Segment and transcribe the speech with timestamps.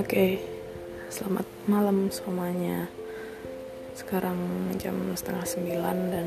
[0.00, 0.40] Oke,
[1.12, 2.88] selamat malam semuanya.
[3.92, 4.40] Sekarang
[4.80, 6.26] jam setengah sembilan dan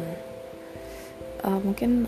[1.41, 2.05] uh, mungkin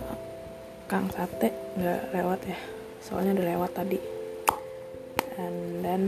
[0.85, 2.59] Kang Sate nggak lewat ya,
[3.01, 3.97] soalnya udah lewat tadi.
[5.41, 6.01] And then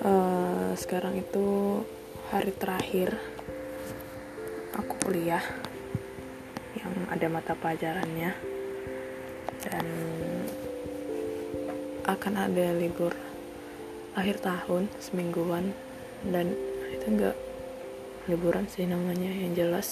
[0.00, 1.84] uh, sekarang itu
[2.32, 3.20] hari terakhir
[4.72, 5.44] aku kuliah
[6.80, 8.32] yang ada mata pelajarannya
[9.68, 9.84] dan
[12.08, 13.31] akan ada libur
[14.12, 15.72] akhir tahun semingguan
[16.28, 16.52] dan
[16.92, 17.36] itu enggak
[18.30, 19.30] liburan sih namanya.
[19.30, 19.88] Yang jelas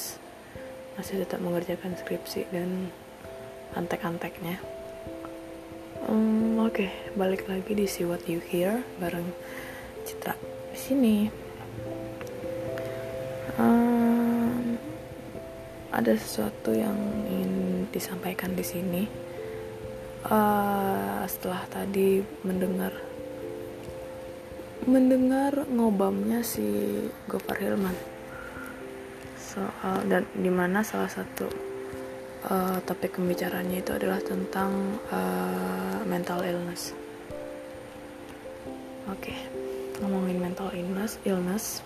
[0.99, 2.93] masih tetap mengerjakan skripsi dan
[3.75, 4.61] antek-anteknya.
[6.09, 9.31] Um, oke okay, balik lagi di See What You Hear bareng
[10.05, 10.35] Citra
[10.73, 11.17] di sini.
[13.61, 14.81] Um,
[15.93, 16.97] ada sesuatu yang
[17.29, 17.53] ingin
[17.93, 19.03] disampaikan di sini.
[20.21, 22.93] Uh, setelah tadi mendengar
[24.89, 26.65] mendengar ngobamnya si
[27.29, 27.97] Gofar Hilman
[29.37, 31.51] soal dan di mana salah satu
[32.49, 36.95] uh, topik pembicaranya itu adalah tentang uh, mental illness.
[39.11, 39.39] Oke, okay.
[39.99, 41.83] ngomongin mental illness, illness,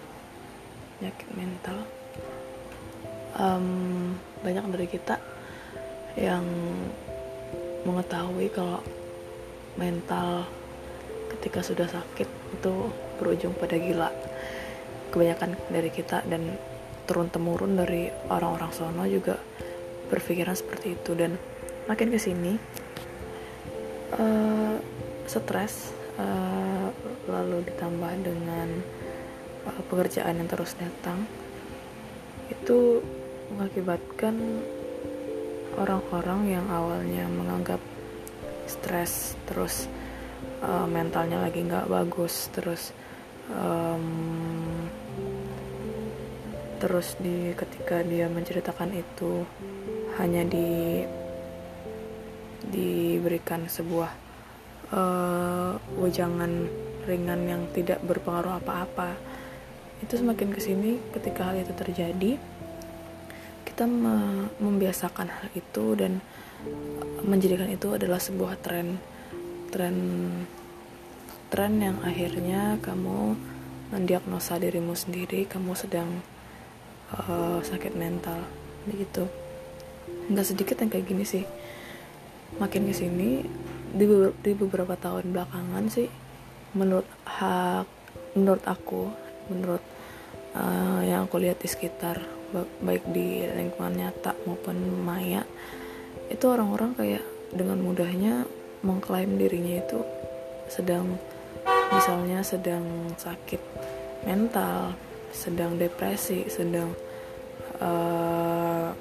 [1.01, 1.79] penyakit mental.
[3.35, 4.15] Um,
[4.45, 5.17] banyak dari kita
[6.15, 6.45] yang
[7.83, 8.79] mengetahui kalau
[9.75, 10.47] mental
[11.39, 12.75] ketika sudah sakit itu
[13.19, 14.11] berujung pada gila.
[15.11, 16.59] Kebanyakan dari kita dan
[17.07, 19.39] turun temurun dari orang-orang sono juga
[20.11, 21.13] berpikiran seperti itu.
[21.15, 21.37] Dan
[21.87, 22.59] makin ke sini
[24.17, 24.77] uh,
[25.29, 26.89] stres uh,
[27.29, 28.69] lalu ditambah dengan
[29.69, 31.27] uh, pekerjaan yang terus datang
[32.53, 33.01] itu
[33.55, 34.37] mengakibatkan
[35.75, 37.81] orang-orang yang awalnya menganggap
[38.69, 39.91] stres terus
[40.65, 42.97] uh, mentalnya lagi nggak bagus terus
[43.53, 44.89] um,
[46.81, 49.45] terus di ketika dia menceritakan itu
[50.21, 51.05] hanya di
[52.65, 54.11] diberikan sebuah
[54.93, 56.69] uh, wejangan
[57.05, 59.13] ringan yang tidak berpengaruh apa-apa.
[60.01, 62.33] Itu semakin ke sini ketika hal itu terjadi
[63.65, 66.23] kita me membiasakan hal itu dan
[67.27, 69.01] menjadikan itu adalah sebuah tren
[69.75, 69.97] tren
[71.51, 73.35] tren yang akhirnya kamu
[73.91, 76.23] mendiagnosa dirimu sendiri kamu sedang
[77.11, 78.39] uh, sakit mental.
[78.87, 79.27] Begitu.
[80.31, 81.43] Nggak sedikit yang kayak gini sih.
[82.63, 83.43] Makin ke sini
[83.91, 84.07] di,
[84.47, 86.07] di beberapa tahun belakangan sih
[86.75, 87.87] menurut hak
[88.35, 89.11] menurut aku
[89.47, 89.83] menurut
[90.59, 92.19] uh, yang aku lihat di sekitar
[92.83, 95.43] baik di lingkungan nyata maupun maya
[96.31, 97.25] itu orang-orang kayak
[97.55, 98.47] dengan mudahnya
[98.85, 100.05] mengklaim dirinya itu
[100.69, 101.17] sedang
[101.89, 102.85] misalnya sedang
[103.17, 103.61] sakit
[104.29, 104.97] mental,
[105.33, 106.93] sedang depresi, sedang
[107.81, 108.93] uh,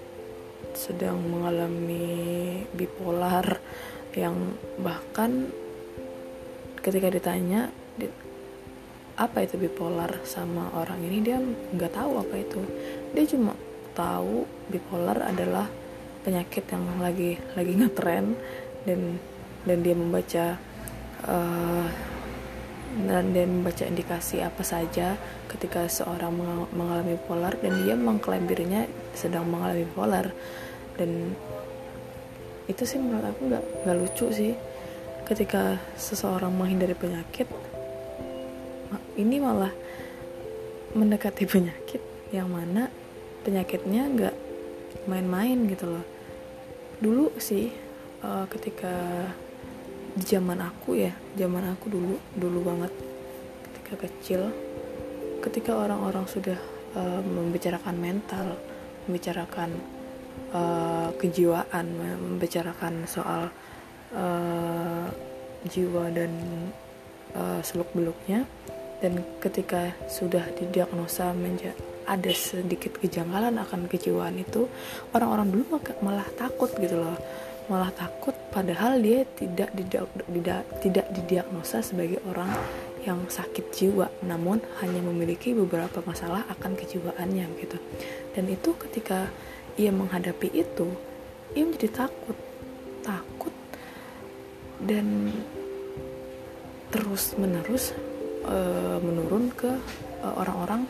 [0.73, 3.61] sedang mengalami bipolar
[4.17, 4.35] yang
[4.81, 5.51] bahkan
[6.81, 7.69] ketika ditanya
[9.13, 11.37] apa itu bipolar sama orang ini dia
[11.75, 12.61] nggak tahu apa itu.
[13.13, 13.53] Dia cuma
[13.93, 15.69] tahu bipolar adalah
[16.25, 18.33] penyakit yang lagi lagi ngetren
[18.89, 19.21] dan
[19.63, 20.45] dan dia membaca
[21.27, 21.87] uh,
[22.93, 25.17] dan dia membaca indikasi apa saja
[25.49, 26.29] ketika seorang
[26.69, 28.85] mengalami bipolar dan dia mengklaim dirinya
[29.17, 30.29] sedang mengalami bipolar
[30.93, 31.33] dan
[32.69, 34.53] itu sih menurut aku nggak nggak lucu sih.
[35.23, 37.47] Ketika seseorang menghindari penyakit
[39.15, 39.71] ini malah
[40.93, 42.01] mendekati penyakit
[42.33, 42.91] yang mana
[43.43, 44.35] penyakitnya nggak
[45.09, 46.05] main-main gitu loh.
[47.03, 47.71] Dulu sih
[48.23, 49.27] uh, ketika
[50.13, 52.93] di zaman aku ya zaman aku dulu dulu banget
[53.69, 54.41] ketika kecil
[55.41, 56.57] ketika orang-orang sudah
[56.93, 58.55] uh, membicarakan mental
[59.09, 59.73] membicarakan
[60.53, 63.49] uh, kejiwaan membicarakan soal
[64.13, 65.09] uh,
[65.65, 66.31] jiwa dan
[67.33, 68.45] uh, seluk beluknya
[69.01, 74.67] dan ketika sudah didiagnosa menjadi ada sedikit kejanggalan akan kejiwaan itu
[75.15, 77.15] orang-orang dulu malah takut gitu loh
[77.71, 82.51] malah takut padahal dia tidak tidak tidak, tidak didiagnosa sebagai orang
[83.03, 87.77] yang sakit jiwa namun hanya memiliki beberapa masalah akan kejiwaannya gitu.
[88.35, 89.27] Dan itu ketika
[89.75, 90.87] ia menghadapi itu
[91.53, 92.37] ia menjadi takut
[93.03, 93.53] takut
[94.83, 95.31] dan
[96.89, 97.91] terus menerus
[98.45, 98.57] e,
[99.01, 99.71] menurun ke
[100.21, 100.85] e, orang-orang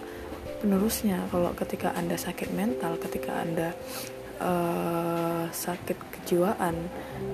[0.60, 1.20] penerusnya.
[1.32, 3.76] Kalau ketika anda sakit mental ketika anda
[4.40, 6.76] uh, sakit kejiwaan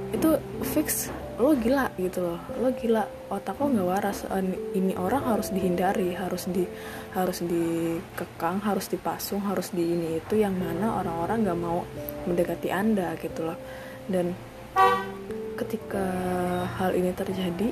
[0.10, 0.36] itu
[0.74, 2.40] fix lo gila gitu loh.
[2.60, 4.28] Lo gila otak lo nggak waras.
[4.28, 4.44] Uh,
[4.75, 6.68] ini orang harus dihindari harus di
[7.16, 11.80] harus dikekang harus dipasung harus di ini itu yang mana orang-orang nggak mau
[12.28, 13.57] mendekati anda gitu loh.
[14.10, 14.36] Dan
[15.56, 16.06] ketika
[16.80, 17.72] hal ini terjadi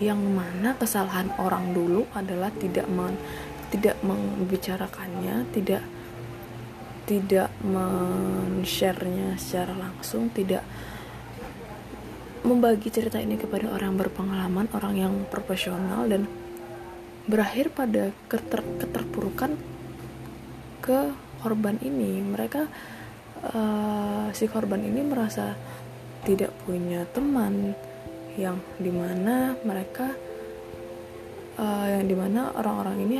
[0.00, 3.12] yang mana kesalahan orang dulu adalah tidak men,
[3.68, 5.84] tidak membicarakannya tidak
[7.04, 10.62] tidak men-share-nya secara langsung tidak
[12.40, 16.24] membagi cerita ini kepada orang berpengalaman orang yang profesional dan
[17.28, 19.54] berakhir pada keter keterpurukan
[20.80, 21.12] ke
[21.44, 22.24] korban ini.
[22.24, 22.62] Mereka
[23.52, 25.52] uh, si korban ini merasa
[26.24, 27.76] tidak punya teman
[28.40, 30.16] yang di mana mereka
[31.60, 33.16] uh, yang di mana orang-orang ini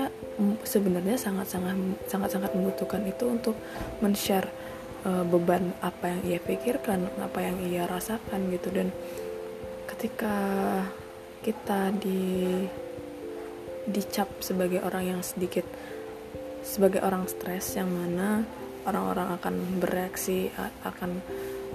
[0.65, 3.57] sebenarnya sangat-sangat sangat-sangat membutuhkan itu untuk
[4.01, 4.49] men-share
[5.05, 8.73] uh, beban apa yang ia pikirkan, apa yang ia rasakan gitu.
[8.73, 8.89] Dan
[9.93, 10.37] ketika
[11.45, 12.65] kita di
[13.89, 15.65] dicap sebagai orang yang sedikit
[16.61, 18.45] sebagai orang stres yang mana
[18.85, 20.53] orang-orang akan bereaksi
[20.85, 21.25] akan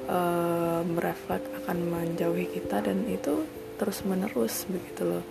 [0.06, 3.50] uh, merefleks akan menjauhi kita dan itu
[3.82, 5.26] terus menerus begitu loh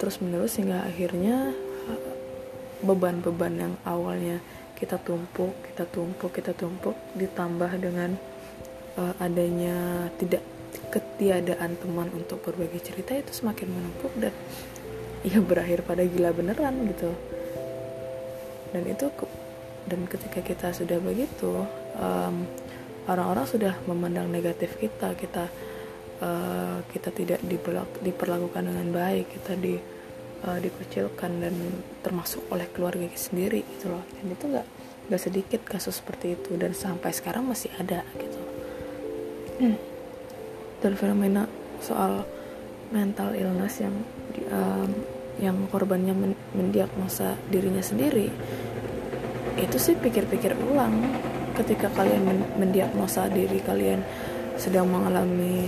[0.00, 1.52] terus menerus hingga akhirnya
[1.92, 2.14] eh,
[2.80, 4.40] beban-beban yang awalnya
[4.80, 8.16] kita tumpuk kita tumpuk kita tumpuk ditambah dengan
[8.96, 10.40] uh, adanya tidak
[10.88, 14.32] ketiadaan teman untuk berbagi cerita itu semakin menumpuk dan
[15.20, 17.12] ya berakhir pada gila beneran gitu.
[18.72, 19.06] Dan itu
[19.84, 21.66] dan ketika kita sudah begitu
[21.98, 22.46] um,
[23.04, 25.50] orang-orang sudah memandang negatif kita kita
[26.20, 27.40] uh, kita tidak
[28.00, 29.74] diperlakukan dengan baik kita di
[30.46, 31.54] uh, dikucilkan dan
[32.04, 34.04] termasuk oleh keluarga sendiri gitu loh.
[34.20, 34.66] Dan itu nggak
[35.10, 38.38] nggak sedikit kasus seperti itu dan sampai sekarang masih ada gitu.
[39.60, 39.76] Hmm.
[40.80, 41.44] dan fenomena
[41.84, 42.24] soal
[42.88, 43.92] mental illness yang
[44.48, 44.88] um,
[45.36, 48.32] yang korbannya men mendiagnosa dirinya sendiri
[49.60, 50.94] itu sih pikir-pikir ulang.
[51.58, 54.00] Ketika kalian men mendiagnosa diri kalian
[54.60, 55.64] sedang mengalami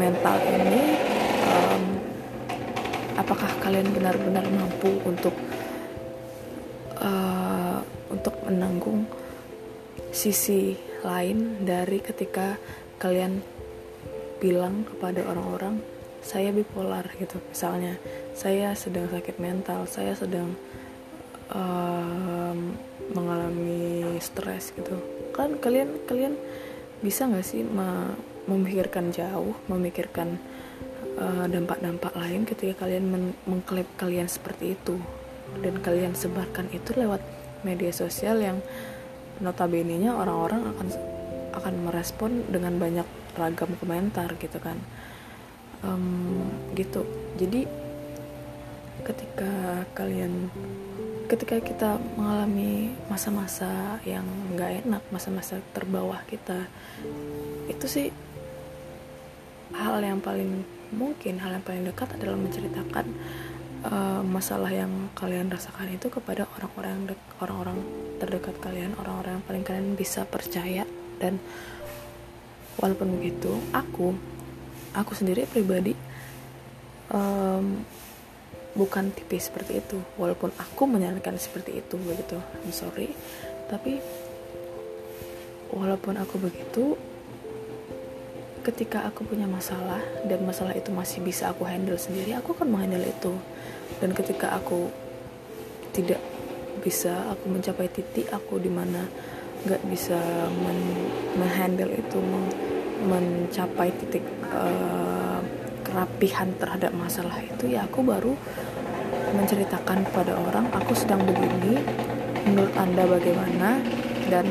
[0.00, 0.96] mental ini
[1.44, 1.82] um,
[3.20, 5.36] apakah kalian benar-benar mampu untuk
[7.04, 9.04] uh, untuk menanggung
[10.08, 10.72] sisi
[11.04, 12.56] lain dari ketika
[12.96, 13.44] kalian
[14.40, 15.84] bilang kepada orang-orang
[16.24, 17.36] saya bipolar gitu.
[17.52, 18.00] Misalnya
[18.32, 20.56] saya sedang sakit mental saya sedang
[21.52, 22.72] um,
[23.12, 24.96] mengalami stres gitu.
[25.36, 26.40] Kan kalian kalian
[27.04, 27.60] bisa nggak sih
[28.48, 30.40] memikirkan jauh memikirkan
[31.20, 34.96] eh, dampak-dampak uh, lain ketika kalian men- mengklaim kalian seperti itu?
[35.60, 37.20] Dan kalian sebarkan itu lewat
[37.62, 38.58] media sosial yang
[39.44, 40.88] notabene nya orang-orang akan
[41.54, 43.06] akan merespon dengan banyak
[43.36, 44.80] ragam komentar gitu kan.
[45.84, 47.04] Um, gitu.
[47.36, 47.68] Jadi
[49.04, 50.48] ketika kalian
[51.24, 54.24] ketika kita mengalami masa-masa yang
[54.54, 56.68] nggak enak masa-masa terbawah kita
[57.68, 58.08] itu sih
[59.72, 60.62] hal yang paling
[60.92, 63.06] mungkin hal yang paling dekat adalah menceritakan
[63.88, 67.78] uh, masalah yang kalian rasakan itu kepada orang-orang orang-orang
[68.18, 70.88] terdekat kalian orang-orang yang paling kalian bisa percaya.
[71.20, 71.38] Dan
[72.80, 74.16] walaupun begitu aku
[74.94, 75.94] aku sendiri pribadi
[77.10, 77.82] um,
[78.74, 79.98] bukan tipis seperti itu.
[80.18, 82.38] Walaupun aku menyarankan seperti itu begitu.
[82.38, 83.14] I'm sorry.
[83.70, 84.02] Tapi
[85.74, 86.94] walaupun aku begitu
[88.64, 93.06] ketika aku punya masalah dan masalah itu masih bisa aku handle sendiri aku akan menghandle
[93.06, 93.32] itu.
[94.02, 94.90] Dan ketika aku
[95.94, 96.18] tidak
[96.82, 99.06] bisa aku mencapai titik aku di mana
[99.64, 100.18] nggak bisa
[100.60, 100.78] men
[101.40, 102.44] menghandle itu men
[103.04, 105.13] mencapai titik uh,
[105.84, 108.32] kerapihan terhadap masalah itu ya aku baru
[109.34, 111.82] menceritakan kepada orang aku sedang begini
[112.48, 113.80] menurut anda bagaimana?
[114.28, 114.46] Dan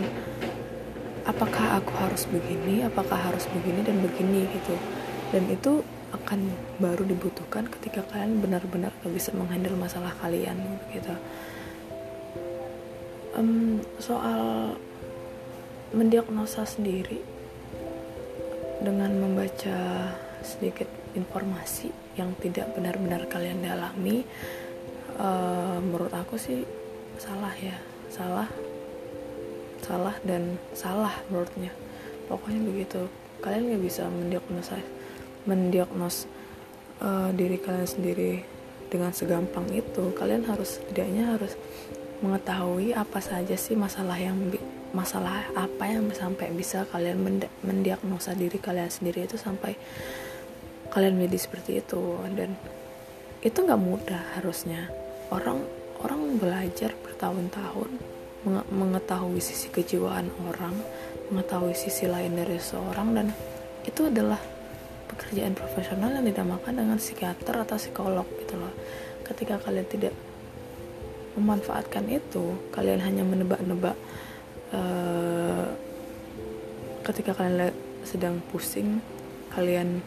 [1.24, 4.76] apakah aku harus begini apakah harus begini dan begini gitu.
[5.34, 5.82] Dan itu
[6.14, 6.46] akan
[6.78, 10.62] baru dibutuhkan ketika kalian benar-benar bisa menghandle masalah kalian
[10.94, 11.14] gitu.
[13.34, 14.78] Um, soal
[15.90, 17.18] mendiagnosa sendiri
[18.86, 20.14] dengan membaca
[20.46, 24.22] sedikit informasi yang tidak benar-benar kalian dalami
[25.18, 26.66] uh, menurut aku sih
[27.18, 27.78] salah ya.
[28.14, 28.50] Salah.
[29.84, 31.74] Salah dan salah menurutnya.
[32.30, 33.10] Pokoknya begitu.
[33.44, 34.70] Kalian nggak bisa mendiagnos
[35.44, 36.16] mendiagnos
[37.04, 38.32] uh, diri kalian sendiri
[38.88, 40.14] dengan segampang itu.
[40.16, 41.58] Kalian harus setidaknya harus
[42.24, 44.40] mengetahui apa saja sih masalah yang
[44.96, 47.20] masalah apa yang sampai bisa kalian
[47.66, 49.76] mendiagnosa diri kalian sendiri itu sampai
[50.94, 52.22] kalian menjadi seperti itu.
[52.38, 52.54] Dan
[53.42, 54.88] itu nggak mudah harusnya.
[55.34, 55.66] Orang
[56.06, 57.90] orang belajar bertahun-tahun
[58.70, 60.76] mengetahui sisi kejiwaan orang
[61.32, 63.28] mengetahui sisi lain dari seorang dan
[63.88, 64.40] itu adalah
[65.08, 68.74] pekerjaan profesional yang dinamakan dengan psikiater atau psikolog gitu loh.
[69.24, 70.14] Ketika kalian tidak
[71.40, 73.96] memanfaatkan itu kalian hanya menebak-nebak
[74.76, 75.66] uh,
[77.08, 77.72] ketika kalian
[78.04, 79.00] sedang pusing
[79.56, 80.04] kalian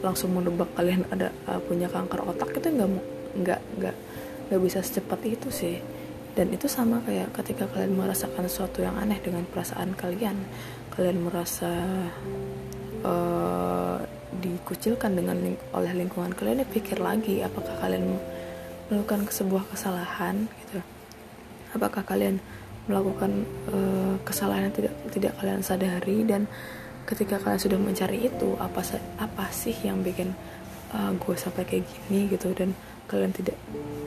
[0.00, 2.88] langsung menebak kalian ada uh, punya kanker otak itu nggak
[3.44, 3.96] nggak nggak
[4.50, 5.76] nggak bisa secepat itu sih.
[6.30, 10.38] Dan itu sama kayak ketika kalian merasakan sesuatu yang aneh dengan perasaan kalian.
[10.94, 11.70] Kalian merasa
[13.02, 13.98] uh,
[14.40, 18.16] dikucilkan dengan ling oleh lingkungan kalian ya pikir lagi apakah kalian
[18.88, 20.78] melakukan sebuah kesalahan gitu.
[21.74, 22.42] Apakah kalian
[22.90, 26.50] melakukan uh, kesalahan yang tidak tidak kalian sadari dan
[27.08, 28.80] ketika kalian sudah mencari itu apa
[29.20, 30.32] apa sih yang bikin
[30.92, 32.52] uh, gue sampai kayak gini gitu?
[32.56, 32.72] Dan
[33.10, 33.58] kalian tidak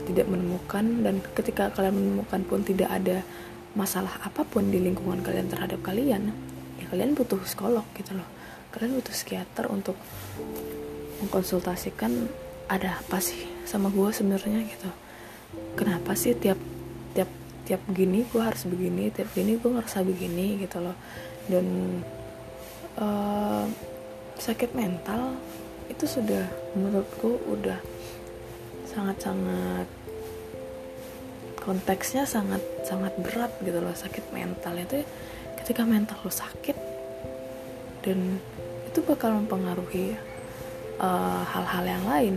[0.08, 3.20] tidak menemukan dan ketika kalian menemukan pun tidak ada
[3.74, 6.30] masalah apa pun di lingkungan kalian terhadap kalian
[6.78, 8.28] ya kalian butuh psikolog gitu loh.
[8.74, 9.98] Kalian butuh psikiater untuk
[11.22, 12.30] mengkonsultasikan
[12.72, 14.90] ada apa sih sama gue sebenarnya gitu.
[15.78, 16.58] Kenapa sih tiap
[17.14, 17.30] tiap
[17.64, 20.98] tiap gini gue harus begini tiap gini gue ngerasa begini gitu loh.
[21.46, 21.66] Dan
[23.00, 23.66] uh,
[24.38, 25.38] sakit mental
[25.88, 27.80] itu sudah menurutku udah
[28.90, 29.88] sangat-sangat
[31.64, 34.76] konteksnya sangat sangat berat gitu loh sakit mental.
[34.76, 35.02] Itu
[35.64, 36.76] ketika mental lo sakit
[38.04, 38.38] dan
[38.92, 40.12] itu bakal mempengaruhi
[41.00, 42.36] eh, hal-hal uh, yang lain.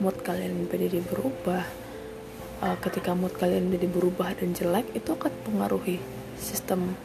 [0.00, 1.60] Mood kalian menjadi berubah
[2.64, 6.00] uh, ketika mood kalian menjadi berubah dan jelek itu akan mempengaruhi
[6.40, 6.96] sistem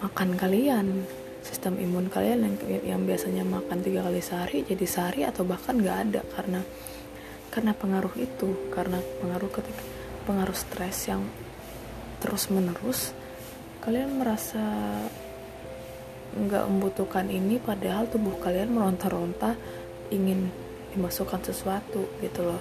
[0.00, 1.04] makan kalian
[1.46, 5.98] sistem imun kalian yang yang biasanya makan tiga kali sehari jadi sehari atau bahkan nggak
[6.10, 6.60] ada karena
[7.54, 9.82] karena pengaruh itu karena pengaruh ketika
[10.26, 11.22] pengaruh stres yang
[12.18, 13.14] terus menerus
[13.86, 14.66] kalian merasa
[16.36, 19.56] nggak membutuhkan ini padahal tubuh kalian meronta-ronta
[20.12, 20.52] ingin
[20.92, 22.60] dimasukkan sesuatu gitu loh.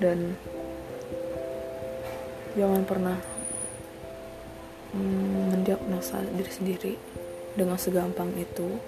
[0.00, 0.32] Dan
[2.56, 3.18] jangan pernah
[4.96, 6.92] mm, mendiagnosa diri sendiri
[7.52, 8.80] dengan segampang itu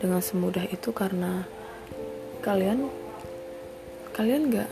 [0.00, 1.44] dengan semudah itu karena
[2.40, 2.88] kalian
[4.16, 4.70] kalian nggak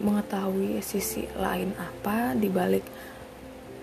[0.00, 2.84] mengetahui sisi lain apa di balik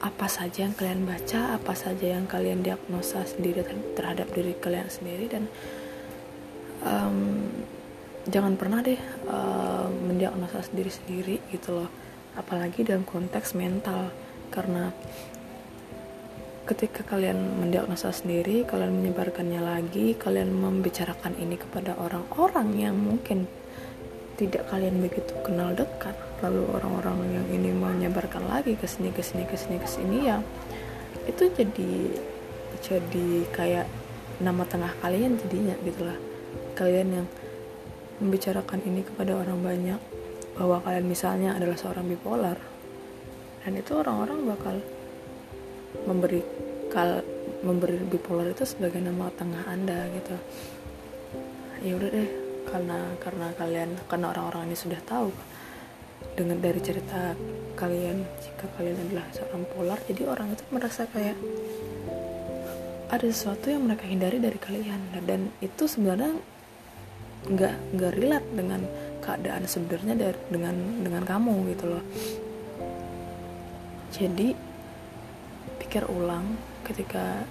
[0.04, 3.64] apa saja yang kalian baca, apa saja yang kalian diagnosa sendiri
[3.96, 5.32] terhadap diri kalian sendiri.
[5.32, 5.48] Dan
[6.84, 7.48] um,
[8.28, 9.00] jangan pernah deh
[9.32, 11.90] uh, mendiagnosa sendiri sendiri gitu loh,
[12.36, 14.12] apalagi dalam konteks mental.
[14.52, 14.92] Karena
[16.64, 23.52] ketika kalian mendiagnosa sendiri, kalian menyebarkannya lagi, kalian membicarakan ini kepada orang-orang yang mungkin
[24.40, 29.46] tidak kalian begitu kenal dekat lalu orang-orang yang ini menyebarkan lagi ke sini ke sini
[29.46, 30.42] ke sini ke sini ya
[31.30, 31.94] itu jadi
[32.82, 33.88] jadi kayak
[34.42, 36.18] nama tengah kalian jadinya gitulah
[36.74, 37.28] kalian yang
[38.18, 40.02] membicarakan ini kepada orang banyak
[40.58, 42.58] bahwa kalian misalnya adalah seorang bipolar
[43.64, 44.76] dan itu orang-orang bakal
[46.06, 46.42] memberi
[46.92, 47.26] kal
[47.64, 50.36] memberi bipolar itu sebagai nama tengah anda gitu.
[51.84, 52.30] Ya udah deh
[52.68, 55.30] karena karena kalian karena orang-orang ini sudah tahu
[56.34, 57.38] dengan dari cerita
[57.78, 61.38] kalian jika kalian adalah seorang polar jadi orang itu merasa kayak
[63.14, 65.02] ada sesuatu yang mereka hindari dari kalian.
[65.22, 66.34] Dan itu sebenarnya
[67.44, 68.82] nggak nggak relate dengan
[69.22, 72.04] keadaan sebenarnya dengan dengan kamu gitu loh.
[74.14, 74.73] Jadi
[75.80, 77.46] pikir ulang ketika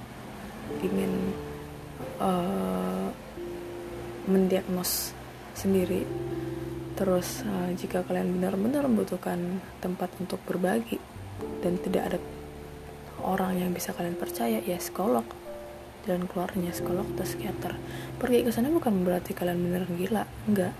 [0.81, 1.33] ingin
[2.21, 3.09] uh,
[4.27, 5.13] mendiagnos
[5.53, 6.07] sendiri.
[6.95, 11.01] Terus uh, jika kalian benar-benar membutuhkan tempat untuk berbagi
[11.65, 12.19] dan tidak ada
[13.23, 15.25] orang yang bisa kalian percaya ya psikolog
[16.03, 17.79] dan keluarnya psikolog atau psikiater.
[18.19, 20.75] Pergi ke sana bukan berarti kalian benar gila enggak.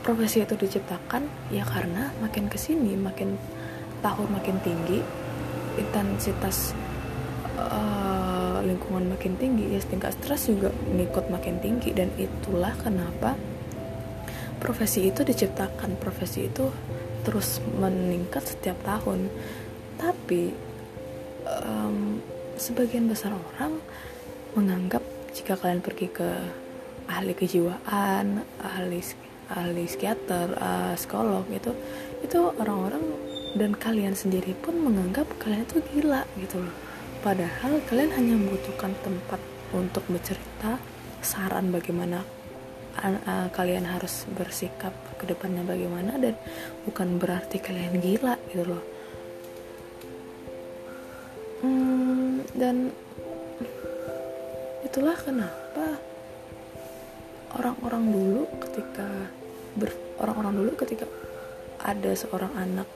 [0.00, 3.38] Profesi itu diciptakan ya karena makin ke sini makin
[4.00, 4.98] tahun makin tinggi
[5.80, 6.76] intensitas
[7.56, 11.96] uh, lingkungan makin tinggi ya tingkat stres juga ngikut makin tinggi.
[11.96, 13.34] Dan itulah kenapa
[14.60, 15.96] profesi itu diciptakan.
[15.96, 16.68] Profesi itu
[17.24, 19.32] terus meningkat setiap tahun.
[19.96, 20.52] Tapi
[21.44, 22.20] um,
[22.60, 23.80] sebagian besar orang
[24.52, 26.28] menganggap jika kalian pergi ke
[27.10, 29.02] ahli kejiwaan ahli
[29.50, 31.74] ahli psikiater uh, psikolog itu
[32.22, 33.02] itu orang-orang
[33.54, 36.74] dan kalian sendiri pun menganggap kalian itu gila gitu loh.
[37.20, 39.40] Padahal kalian hanya membutuhkan tempat
[39.74, 40.80] untuk bercerita
[41.20, 42.24] saran bagaimana
[43.54, 46.34] kalian harus bersikap ke depannya bagaimana dan
[46.84, 48.82] bukan berarti kalian gila gitu loh.
[51.60, 52.88] Hmm, dan
[54.84, 56.00] itulah kenapa
[57.56, 59.06] orang-orang dulu ketika
[60.20, 61.06] orang-orang dulu ketika
[61.80, 62.88] ada seorang anak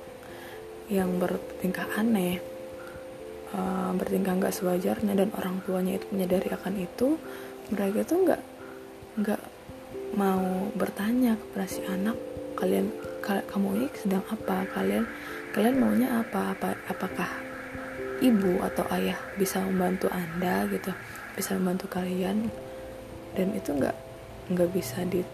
[0.92, 2.40] yang bertingkah aneh
[3.56, 7.16] uh, bertingkah nggak sewajarnya dan orang tuanya itu menyadari akan itu
[7.72, 8.42] mereka itu nggak
[9.14, 9.42] nggak
[10.14, 12.14] mau bertanya kepada si anak
[12.54, 12.86] kalian
[13.24, 14.68] kamu ini sedang apa?
[14.70, 15.04] Kalian
[15.56, 16.54] kalian maunya apa?
[16.54, 17.30] Apa apakah
[18.20, 20.92] ibu atau ayah bisa membantu anda gitu
[21.34, 22.52] bisa membantu kalian?
[23.34, 23.96] Dan itu nggak
[24.54, 25.24] nggak bisa di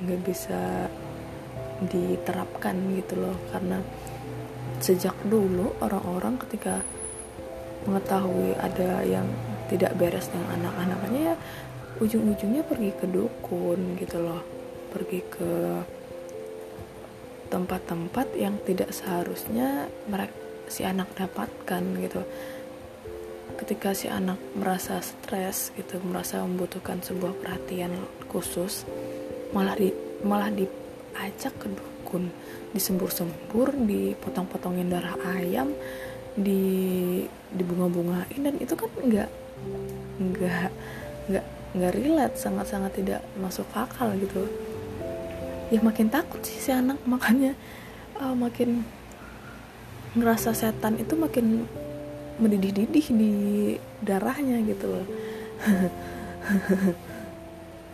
[0.00, 0.88] nggak bisa
[1.82, 3.82] diterapkan gitu loh karena
[4.82, 6.82] sejak dulu orang-orang ketika
[7.86, 9.26] mengetahui ada yang
[9.70, 11.36] tidak beres dengan anak-anaknya ya
[12.02, 14.42] ujung-ujungnya pergi ke dukun gitu loh.
[14.90, 15.50] Pergi ke
[17.48, 20.34] tempat-tempat yang tidak seharusnya mereka
[20.66, 22.26] si anak dapatkan gitu.
[23.60, 27.94] Ketika si anak merasa stres gitu merasa membutuhkan sebuah perhatian
[28.26, 28.88] khusus
[29.52, 29.92] malah di
[30.24, 31.68] malah diajak ke
[32.12, 32.28] dukun.
[32.76, 35.72] Disembur-sembur dipotong-potongin darah ayam
[36.36, 39.28] di dibunga-bungain dan itu kan enggak
[40.20, 40.72] enggak
[41.28, 44.44] enggak enggak relate sangat-sangat tidak masuk akal gitu.
[45.72, 47.56] Ya makin takut sih si anak makanya
[48.20, 48.84] uh, makin
[50.12, 51.64] ngerasa setan itu makin
[52.36, 53.32] mendidih-didih di
[54.04, 55.06] darahnya gitu loh.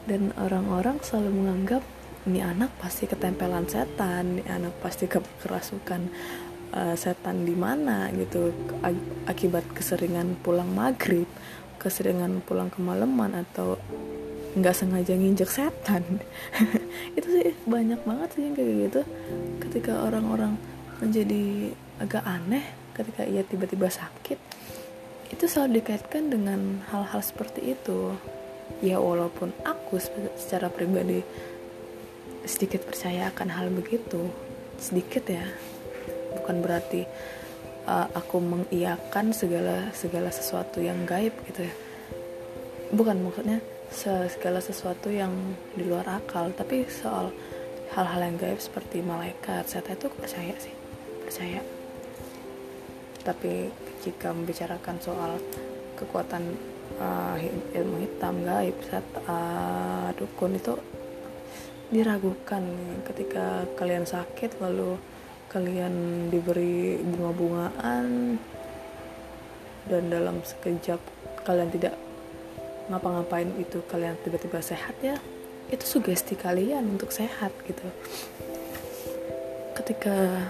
[0.09, 1.83] Dan orang-orang selalu menganggap
[2.27, 6.03] ini anak pasti ketempelan setan ini anak pasti kerasukan
[6.75, 8.51] uh, setan di mana gitu.
[9.29, 11.29] Akibat keseringan pulang maghrib
[11.79, 13.79] keseringan pulang kemalaman atau
[14.59, 16.03] nggak sengaja nginjek setan.
[17.19, 19.00] Itu sih banyak banget sih yang kayak gitu.
[19.63, 20.59] Ketika orang-orang
[20.99, 21.71] menjadi
[22.02, 24.39] agak aneh ketika ia tiba-tiba sakit
[25.31, 28.17] itu selalu dikaitkan dengan hal-hal seperti itu.
[28.83, 30.02] Ya walaupun aku
[30.37, 31.23] secara pribadi
[32.49, 34.32] sedikit percaya akan hal begitu.
[34.80, 35.45] Sedikit ya.
[36.41, 37.04] Bukan berarti
[37.84, 41.75] uh, aku mengiyakan segala segala sesuatu yang gaib gitu ya.
[42.89, 43.61] Bukan maksudnya
[44.32, 45.30] segala sesuatu yang
[45.76, 46.49] di luar akal.
[46.56, 47.28] Tapi soal
[47.93, 50.73] hal-hal yang gaib seperti malaikat saya itu percaya sih.
[51.28, 51.61] Percaya.
[53.28, 53.69] Tapi
[54.00, 55.37] jika membicarakan soal
[56.00, 56.56] kekuatan
[56.97, 57.37] uh,
[57.76, 60.73] ilmu hitam gaib set uh, dukun itu
[61.89, 62.65] diragukan
[63.09, 65.01] ketika kalian sakit lalu
[65.49, 68.37] kalian diberi bunga-bungaan
[69.89, 71.01] dan dalam sekejap
[71.49, 71.97] kalian tidak
[72.93, 75.17] ngapa-ngapain itu kalian tiba-tiba sehat ya
[75.69, 77.85] itu sugesti kalian untuk sehat gitu.
[79.77, 80.45] Ketika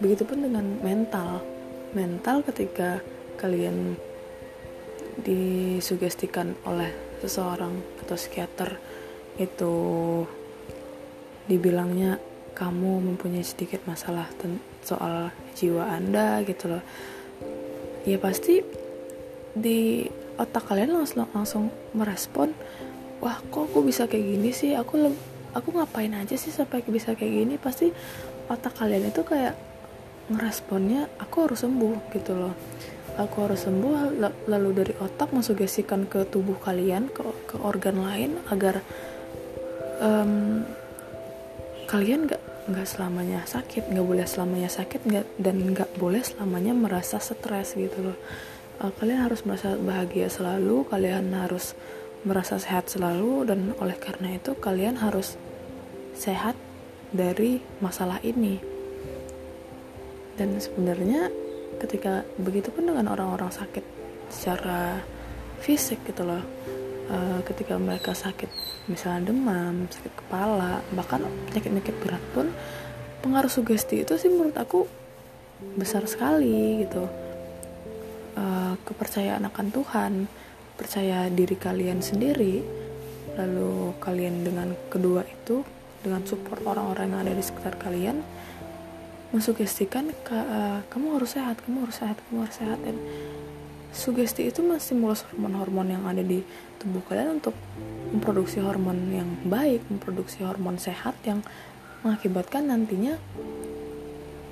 [0.00, 1.44] begitupun dengan mental
[1.92, 3.04] mental ketika
[3.36, 3.96] kalian
[5.20, 6.88] disugestikan oleh
[7.20, 8.80] seseorang atau psikiater
[9.36, 9.74] itu
[11.46, 12.18] dibilangnya
[12.54, 14.28] kamu mempunyai sedikit masalah
[14.82, 16.84] soal jiwa anda gitu loh.
[18.06, 18.64] Ya pasti
[19.54, 20.08] di
[20.40, 22.54] otak kalian langsung langsung merespon
[23.20, 24.72] wah kok aku bisa kayak gini sih?
[24.76, 24.96] Aku
[25.52, 27.54] aku ngapain aja sih sampai bisa kayak gini?
[27.60, 27.92] Pasti
[28.48, 29.54] otak kalian itu kayak
[30.30, 32.54] ngeresponnya aku harus sembuh gitu loh.
[33.18, 34.16] Aku harus sembuh
[34.48, 38.80] lalu dari otak mensugestikan ke tubuh kalian ke, ke organ lain agar
[40.00, 40.64] um,
[41.86, 47.18] kalian gak nggak selamanya sakit nggak boleh selamanya sakit nggak dan nggak boleh selamanya merasa
[47.18, 48.18] stres gitu loh.
[48.80, 51.76] Uh, kalian harus merasa bahagia selalu kalian harus
[52.24, 55.40] merasa sehat selalu dan oleh karena itu kalian harus
[56.14, 56.54] sehat
[57.10, 58.60] dari masalah ini.
[60.36, 61.28] Dan sebenarnya
[61.80, 63.84] ketika begitu pun dengan orang-orang sakit
[64.28, 65.00] secara
[65.60, 66.40] fisik gitu loh
[67.08, 68.48] uh, ketika mereka sakit
[68.90, 72.50] misalnya demam sakit kepala bahkan penyakit-penyakit berat pun
[73.22, 74.90] pengaruh sugesti itu sih menurut aku
[75.78, 77.06] besar sekali gitu.
[78.34, 80.12] Uh, kepercayaan akan Tuhan
[80.78, 82.62] percaya diri kalian sendiri
[83.36, 85.60] lalu kalian dengan kedua itu
[86.00, 88.24] dengan support orang-orang yang ada di sekitar kalian
[89.30, 92.96] mensugestikan uh, kamu harus sehat kamu harus sehat kamu harus sehat dan
[93.90, 96.42] sugesti itu masih mulus hormon-hormon yang ada di
[96.78, 97.54] tubuh kalian untuk
[98.14, 101.42] memproduksi hormon yang baik, memproduksi hormon sehat yang
[102.06, 103.18] mengakibatkan nantinya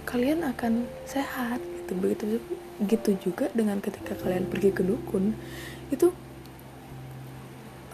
[0.05, 1.93] kalian akan sehat gitu.
[1.97, 2.25] Begitu
[2.85, 5.33] gitu juga dengan ketika kalian pergi ke dukun.
[5.89, 6.13] Itu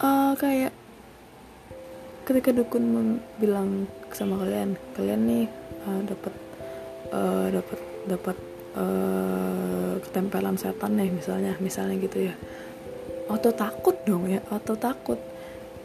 [0.01, 0.73] uh, kayak
[2.25, 5.45] ketika dukun bilang sama kalian kalian nih
[5.85, 6.33] uh, dapat
[7.13, 7.79] uh, dapat
[8.09, 8.37] dapat
[8.75, 12.35] uh, ketempelan setan nih misalnya misalnya gitu ya.
[13.25, 15.17] Auto takut dong ya auto takut.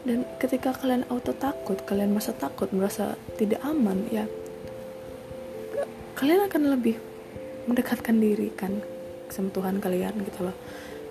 [0.01, 4.25] Dan ketika kalian auto takut kalian merasa takut merasa tidak aman ya
[6.21, 7.01] kalian akan lebih
[7.65, 8.77] mendekatkan diri kan
[9.33, 10.53] sama Tuhan kalian gitu loh.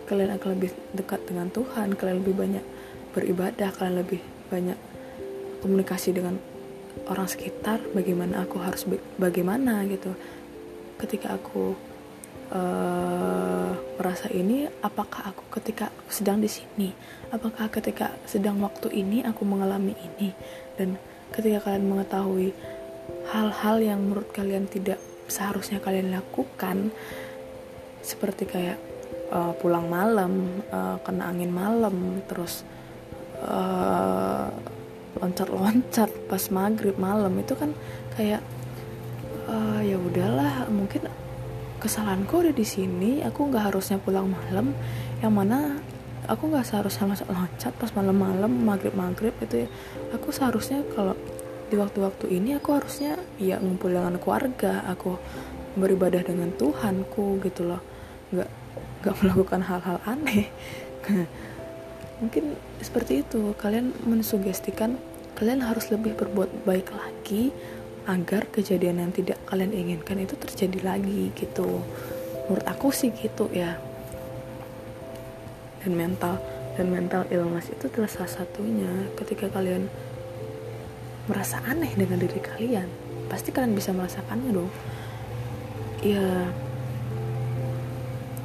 [0.06, 2.64] Kalian akan lebih dekat dengan Tuhan kalian lebih banyak
[3.10, 4.78] beribadah kalian lebih banyak
[5.66, 6.38] komunikasi dengan
[7.10, 8.86] orang sekitar bagaimana aku harus
[9.18, 10.14] bagaimana gitu
[11.00, 11.72] ketika aku
[12.52, 16.92] uh, merasa ini apakah aku ketika sedang di sini?
[17.32, 20.36] Apakah ketika sedang waktu ini aku mengalami ini?
[20.76, 21.00] Dan
[21.32, 22.52] ketika kalian mengetahui
[23.32, 26.90] hal-hal yang menurut kalian tidak seharusnya kalian lakukan
[28.02, 28.78] seperti kayak
[29.30, 32.66] uh, pulang malam uh, kena angin malam terus
[33.46, 34.50] uh,
[35.20, 37.70] loncat-loncat pas maghrib malam itu kan
[38.18, 38.42] kayak
[39.50, 41.10] uh, ya udahlah mungkin
[41.82, 43.20] kesalahanku ada di sini.
[43.26, 44.72] Aku nggak harusnya pulang malam.
[45.18, 45.58] Yang mana
[46.30, 49.68] aku nggak seharusnya loncat pas malam-malam maghrib maghrib itu ya.
[50.14, 51.18] Aku seharusnya kalau
[51.70, 54.86] di waktu-waktu ini aku harusnya ya ngumpul dengan keluarga.
[54.94, 55.18] Aku
[55.74, 57.82] beribadah dengan Tuhanku gitu loh.
[58.30, 58.50] Nggak
[59.02, 60.46] nggak melakukan hal-hal aneh.
[62.20, 63.56] Mungkin seperti itu.
[63.56, 65.00] Kalian mensugestikan
[65.40, 67.48] kalian harus lebih berbuat baik lagi
[68.10, 71.78] agar kejadian yang tidak kalian inginkan itu terjadi lagi gitu.
[72.50, 73.78] Menurut aku sih gitu ya.
[75.80, 76.42] Dan mental
[76.74, 78.90] dan mental illness itu adalah salah satunya.
[79.14, 79.86] Ketika kalian
[81.30, 82.90] merasa aneh dengan diri kalian
[83.30, 84.70] pasti kalian bisa merasakannya dong.
[86.02, 86.50] Ya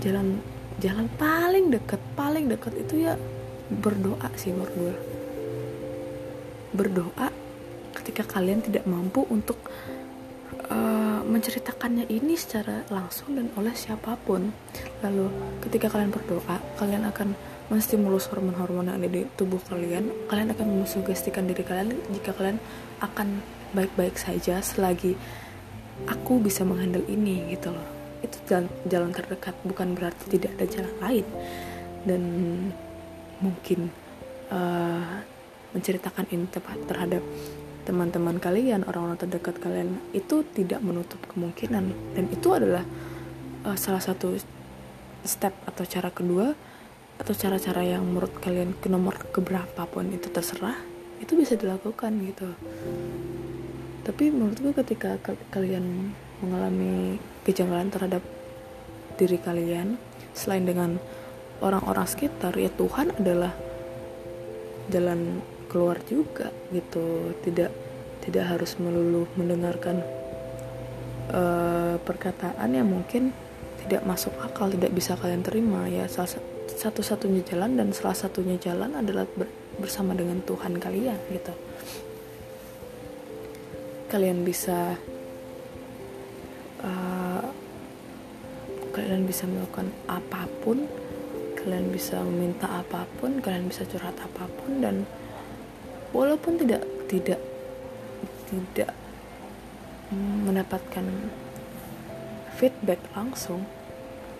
[0.05, 0.37] jalan
[0.77, 3.17] jalan paling dekat paling dekat itu ya
[3.81, 4.95] berdoa sih menurut gue.
[6.77, 7.44] Berdoa
[8.15, 9.59] ketika kalian tidak mampu untuk
[10.71, 14.55] uh, menceritakannya ini secara langsung dan oleh siapa pun.
[15.03, 15.27] Lalu
[15.67, 17.35] ketika kalian berdoa, kalian akan
[17.67, 20.31] menstimulus hormon-hormon yang ada di tubuh kalian.
[20.31, 22.55] Kalian akan mensugestikan diri kalian jika kalian
[23.03, 23.43] akan
[23.75, 25.19] baik-baik saja selagi
[26.07, 27.83] aku bisa menghandle ini gitu loh.
[28.23, 31.25] Itu jalan, jalan terdekat, bukan berarti tidak ada jalan lain.
[32.07, 32.23] Dan
[33.43, 33.91] mungkin
[34.55, 35.19] uh,
[35.75, 36.47] menceritakan ini
[36.87, 37.19] terhadap
[37.85, 41.93] teman-teman kalian, orang-orang terdekat kalian itu tidak menutup kemungkinan.
[42.17, 42.81] Dan itu adalah
[43.63, 44.33] uh, salah satu
[45.25, 46.53] step atau cara kedua
[47.15, 50.75] atau cara-cara yang menurut kalian ke nomor keberapa pun itu terserah
[51.23, 52.49] itu bisa dilakukan gitu.
[54.05, 55.17] Tapi menurutku ketika
[55.49, 56.11] kalian
[56.43, 57.17] mengalami
[57.47, 58.21] kejanggalan terhadap
[59.15, 59.95] diri kalian
[60.35, 60.99] selain dengan
[61.63, 63.55] orang-orang sekitar ya Tuhan adalah
[64.91, 65.39] jalan
[65.75, 67.35] keluar juga gitu.
[67.43, 67.71] Tidak
[68.23, 69.99] tidak harus melulu mendengarkan
[71.35, 73.35] uh, perkataan yang mungkin
[73.83, 75.83] tidak masuk akal tidak bisa kalian terima.
[75.91, 81.51] Ya satu-satunya jalan dan salah satunya jalan adalah ber, bersama dengan Tuhan kalian gitu.
[84.07, 84.95] Kalian bisa
[86.87, 87.43] uh,
[88.95, 90.87] kalian bisa melakukan apa pun
[91.59, 95.03] kalian bisa meminta apa pun kalian bisa curhat apa pun dan
[96.15, 97.41] walaupun tidak tidak
[98.47, 98.91] tidak
[100.47, 101.03] mendapatkan
[102.55, 103.67] feedback langsung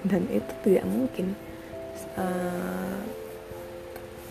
[0.07, 1.35] dan itu tidak mungkin
[2.15, 3.03] uh,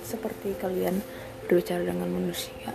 [0.00, 1.04] seperti kalian
[1.44, 2.72] berbicara dengan manusia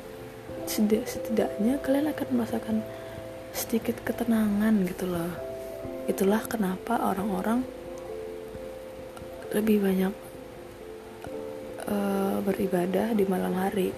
[0.70, 2.78] setidaknya kalian akan merasakan
[3.50, 5.34] sedikit ketenangan gitu loh.
[6.06, 7.66] Itulah kenapa orang-orang
[9.50, 10.14] lebih banyak
[11.90, 13.90] uh, beribadah di malam hari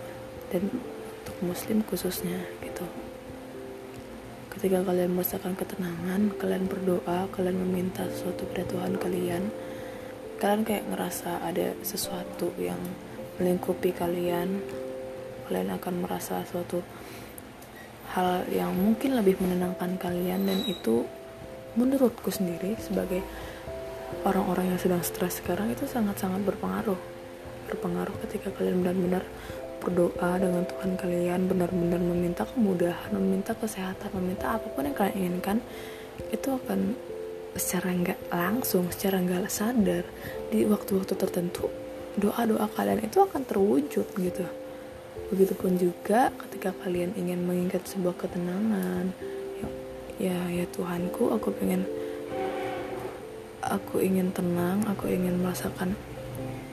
[0.52, 2.86] dan untuk muslim khususnya gitu.
[4.52, 9.44] Ketika kalian merasakan ketenangan kalian berdoa kalian meminta sesuatu pada Tuhan kalian
[10.42, 12.82] kalian kayak ngerasa ada sesuatu yang
[13.38, 14.62] melingkupi kalian.
[15.46, 16.82] Kalian akan merasa suatu
[18.18, 21.06] hal yang mungkin lebih menenangkan kalian dan itu
[21.80, 23.24] menurutku sendiri sebagai
[24.28, 27.00] orang-orang yang sedang stres sekarang itu sangat-sangat berpengaruh.
[27.72, 29.24] Berpengaruh ketika kalian benar-benar
[29.82, 35.58] berdoa dengan Tuhan kalian benar-benar meminta kemudahan meminta kesehatan meminta apa pun yang kalian inginkan
[36.30, 36.94] itu akan
[37.58, 40.06] secara nggak langsung secara nggak sadar
[40.54, 41.68] di waktu-waktu tertentu
[42.16, 44.46] doa-doa kalian itu akan terwujud gitu.
[45.32, 49.16] Begitupun juga ketika kalian ingin mengingat sebuah ketenangan
[50.20, 51.88] ya ya Tuhanku aku pengen
[53.64, 55.96] aku ingin tenang aku ingin merasakan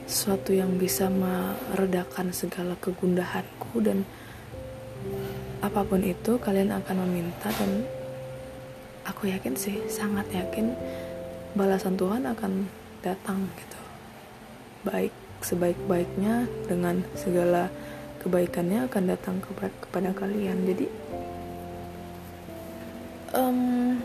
[0.09, 4.01] sesuatu yang bisa meredakan segala kegundahanku dan
[5.61, 7.85] apa pun itu kalian akan meminta dan
[9.05, 10.73] aku yakin sih sangat yakin
[11.53, 12.65] balasan Tuhan akan
[13.05, 13.79] datang gitu.
[14.81, 15.13] Baik
[15.45, 17.69] sebaik-baiknya dengan segala
[18.25, 20.57] kebaikannya akan datang kepada kalian.
[20.65, 20.85] Jadi
[23.37, 24.01] um,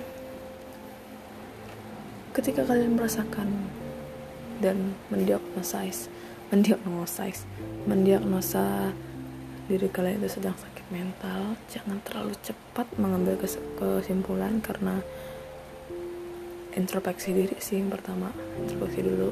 [2.37, 3.49] ketika kalian merasakan
[4.61, 6.13] dan mendiagnosis
[6.53, 7.49] mendiagnosis
[7.89, 8.93] mendiagnosa
[9.65, 15.01] diri kalian itu sedang sakit mental jangan terlalu cepat mengambil kesimpulan karena
[16.75, 19.31] introspeksi diri sih yang pertama introspeksi dulu.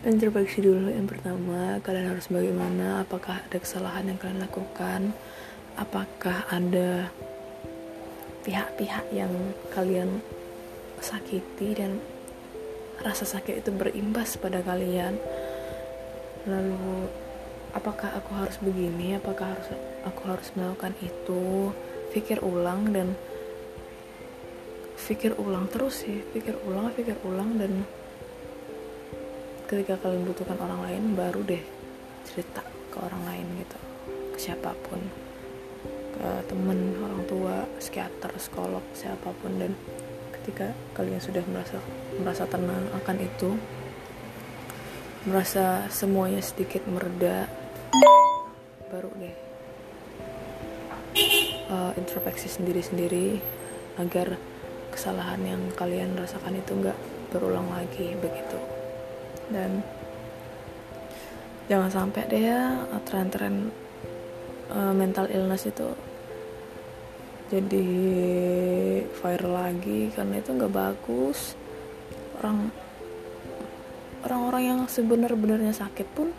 [0.00, 5.12] Introspeksi dulu yang pertama kalian harus bagaimana apakah ada kesalahan yang kalian lakukan
[5.76, 7.12] apakah ada
[8.48, 9.30] pihak-pihak yang
[9.76, 10.24] kalian
[11.04, 12.00] sakiti dan
[13.00, 15.16] rasa sakit itu berimbas pada kalian.
[16.44, 17.08] Lalu
[17.72, 19.16] apakah aku harus begini?
[19.16, 19.68] Apakah harus
[20.04, 21.72] aku harus melakukan itu?
[22.10, 23.16] Pikir ulang dan
[25.00, 26.20] pikir ulang terus sih.
[26.20, 27.82] Pikir ulang pikir ulang dan
[29.70, 31.62] ketika kalian butuhkan orang lain baru deh
[32.26, 32.60] cerita
[32.90, 33.78] ke orang lain gitu.
[34.36, 35.00] Ke siapa pun.
[36.20, 39.72] Ke temen orang tua psikiater psikolog siapa pun dan
[40.50, 41.78] ketika kalian sudah merasa
[42.18, 43.54] merasa tenang akan itu
[45.30, 47.46] merasa semuanya sedikit mereda
[48.90, 49.36] baru deh
[51.70, 53.38] uh, introspeksi sendiri-sendiri
[54.02, 54.34] agar
[54.90, 56.98] kesalahan yang kalian rasakan itu nggak
[57.30, 58.58] berulang lagi begitu.
[59.54, 59.86] Dan
[61.70, 63.70] jangan sampai deh ya tren-tren
[64.74, 65.94] uh, mental illness itu
[67.50, 67.86] jadi
[69.10, 71.58] viral lagi karena itu nggak bagus.
[72.38, 72.70] Orang
[74.22, 76.30] orang-orang yang sebenar-benarnya sakit pun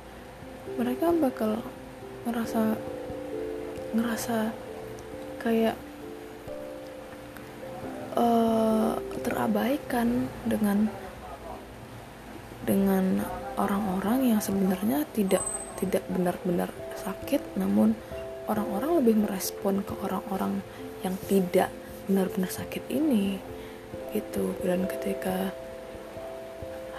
[0.79, 1.59] mereka bakal
[2.23, 2.79] ngerasa
[3.91, 4.37] ngerasa
[5.41, 5.75] kayak
[8.15, 8.95] uh,
[9.25, 10.87] terabaikan dengan
[12.61, 13.25] dengan
[13.57, 15.43] orang-orang yang sebenarnya tidak
[15.81, 17.97] tidak benar-benar sakit namun
[18.51, 20.59] orang-orang lebih merespon ke orang-orang
[21.07, 21.71] yang tidak
[22.05, 23.39] benar-benar sakit ini
[24.11, 25.55] itu dan ketika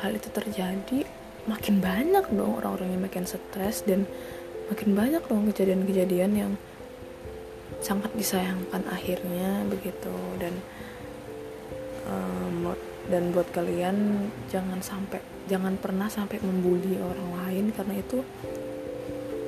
[0.00, 1.04] hal itu terjadi
[1.44, 4.08] makin banyak dong orang-orang yang makin stres dan
[4.72, 6.52] makin banyak dong kejadian-kejadian yang
[7.82, 10.14] sangat disayangkan akhirnya begitu.
[10.38, 10.54] Dan
[12.06, 12.72] um,
[13.10, 15.18] dan buat kalian jangan sampai
[15.50, 18.22] jangan pernah sampai membuli orang lain karena itu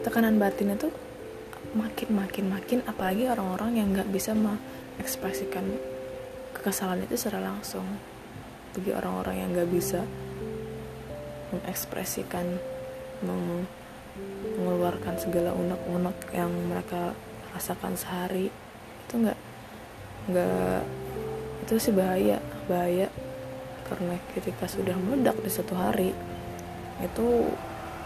[0.03, 0.91] tekanan batin itu
[1.75, 5.67] makin makin makin apalagi orang-orang yang nggak bisa mengekspresikan
[6.55, 7.85] kekesalan itu secara langsung.
[8.75, 10.01] Bagi orang-orang yang nggak bisa
[11.51, 12.47] mengekspresikan
[13.27, 13.67] meng
[14.55, 17.19] mengeluarkan segala unek-unek yang mereka
[17.51, 18.47] rasakan sehari
[19.03, 19.39] itu nggak
[20.31, 20.83] nggak
[21.67, 22.39] itu sih bahaya
[22.71, 23.11] bahaya.
[23.85, 26.15] Karena ketika sudah meledak di satu hari
[27.03, 27.27] itu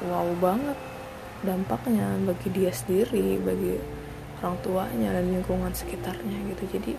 [0.09, 0.88] wow banget
[1.42, 3.79] dampaknya bagi dia sendiri bagi
[4.42, 6.79] orang tuanya dan lingkungan sekitarnya gitu.
[6.79, 6.92] Jadi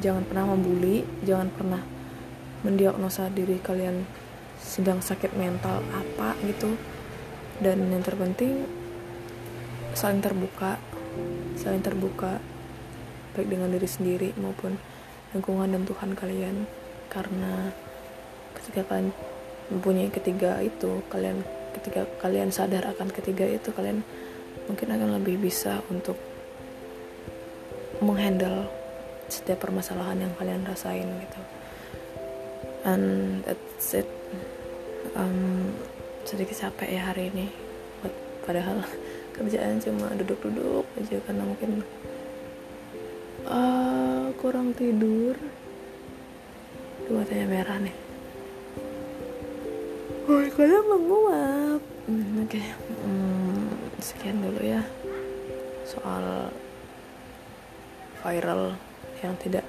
[0.00, 1.82] jangan pernah membuli jangan pernah
[2.64, 4.04] mendiagnosa diri kalian
[4.60, 6.76] sedang sakit mental apa gitu.
[7.58, 8.64] Dan yang terpenting
[9.92, 10.78] saling terbuka
[11.58, 12.38] saling terbuka
[13.34, 14.78] baik dengan diri sendiri maupun
[15.34, 16.56] lingkungan dan Tuhan kalian.
[17.08, 17.72] Karena
[18.56, 19.10] ketika kalian
[19.68, 21.44] mempunyai ketiga itu kalian
[21.76, 24.00] ketika kalian sadar akan ketiga itu kalian
[24.68, 26.16] mungkin akan lebih bisa untuk
[27.98, 28.68] menghandle
[29.28, 31.40] setiap permasalahan yang kalian rasain gitu.
[32.86, 33.04] And
[33.44, 34.08] that's it.
[35.18, 35.74] Um,
[36.24, 37.46] sedikit capek ya hari ini.
[38.46, 38.80] Padahal
[39.36, 41.84] kerjaan cuma duduk-duduk aja karena mungkin
[43.44, 45.36] uh, kurang tidur.
[47.08, 48.07] Dua tanya merah nih
[50.28, 51.80] Kalian menguap.
[52.04, 52.64] Hmm, Oke, okay.
[53.00, 54.84] hmm, sekian dulu ya
[55.88, 56.52] soal
[58.20, 58.76] viral
[59.24, 59.64] yang tidak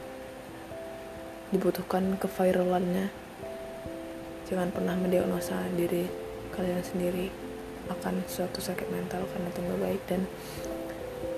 [1.55, 3.07] dibutuhkan keviralannya.
[4.51, 6.11] Jangan pernah mendiagnosa diri
[6.51, 7.31] kalian sendiri
[7.87, 10.21] akan suatu sakit mental karena itu nggak baik dan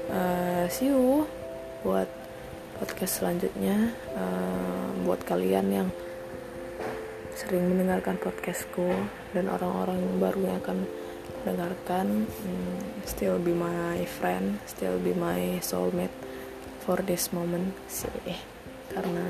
[0.09, 1.29] uh, see you
[1.85, 2.09] buat
[2.81, 5.87] podcast selanjutnya uh, buat kalian yang
[7.35, 8.91] sering mendengarkan podcastku
[9.31, 10.77] dan orang-orang baru yang akan
[11.41, 16.13] mendengarkan hmm, still be my friend still be my soulmate
[16.81, 18.37] for this moment sih.
[18.91, 19.25] Karena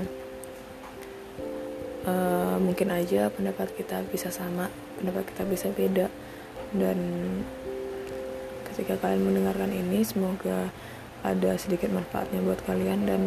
[2.07, 6.07] uh, mungkin aja pendapat kita bisa sama pendapat kita bisa beda.
[6.71, 6.97] Dan
[8.71, 10.71] ketika kalian mendengarkan ini semoga
[11.21, 13.21] ada sedikit manfaatnya buat kalian dan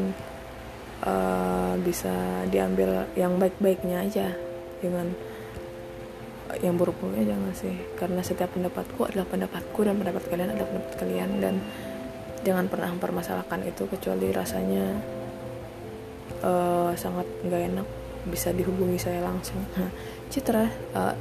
[1.05, 4.29] uh, bisa diambil yang baik-baiknya aja
[4.85, 5.09] dengan
[6.61, 7.75] yang buruk-buruknya jangan sih.
[7.97, 11.55] Karena setiap pendapatku adalah pendapatku dan pendapat kalian adalah pendapat kalian dan
[12.45, 15.01] jangan pernah mempermasalahkan itu kecuali rasanya
[16.45, 17.89] uh, sangat nggak enak
[18.29, 19.65] bisa dihubungi saya langsung.
[20.33, 21.15] Citra uh,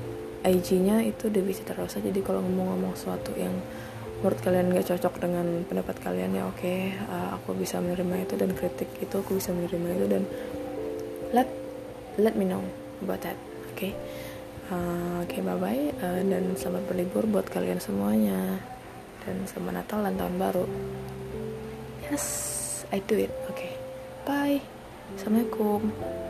[0.43, 2.03] eh, IG-nya itu Dewi Citra Rosa.
[2.03, 3.55] Jadi kalau ngomong-ngomong sesuatu yang
[4.23, 8.39] menurut kalian gak cocok dengan pendapat kalian ya oke okay, uh, aku bisa menerima itu
[8.39, 10.23] dan kritik itu aku bisa menerima itu dan
[11.35, 11.51] let
[12.15, 12.63] let me know
[13.03, 13.35] about that
[13.73, 13.77] oke.
[13.81, 13.93] Okay?
[14.69, 18.61] uh, oke okay, bye bye uh, dan selamat berlibur buat kalian semuanya.
[19.25, 20.65] Dan selamat Natal dan tahun baru.
[22.05, 22.25] Yes
[22.93, 23.33] I do it.
[23.49, 23.57] Oke.
[23.57, 23.73] Okay.
[24.29, 24.61] bye.
[25.17, 26.22] Assalamualaikum